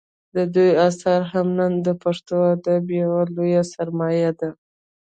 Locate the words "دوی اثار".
0.55-1.21